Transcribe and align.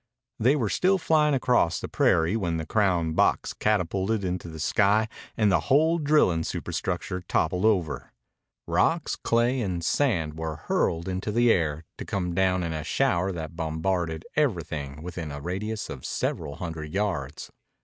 They 0.39 0.55
were 0.55 0.67
still 0.67 0.97
flying 0.97 1.35
across 1.35 1.79
the 1.79 1.87
prairie 1.87 2.35
when 2.35 2.57
the 2.57 2.65
crown 2.65 3.13
box 3.13 3.53
catapulted 3.53 4.23
into 4.23 4.47
the 4.47 4.57
sky 4.59 5.07
and 5.37 5.51
the 5.51 5.59
whole 5.69 5.99
drilling 5.99 6.41
superstructure 6.43 7.21
toppled 7.21 7.65
over. 7.65 8.11
Rocks, 8.65 9.15
clay, 9.15 9.61
and 9.61 9.85
sand 9.85 10.39
were 10.39 10.55
hurled 10.55 11.07
into 11.07 11.31
the 11.31 11.51
air, 11.51 11.83
to 11.99 12.03
come 12.05 12.33
down 12.33 12.63
in 12.63 12.73
a 12.73 12.83
shower 12.83 13.31
that 13.33 13.55
bombarded 13.55 14.25
everything 14.35 15.03
within 15.03 15.31
a 15.31 15.39
radius 15.39 15.87
of 15.87 16.03
several 16.03 16.55
hundred 16.55 16.91
yards. 16.91 17.51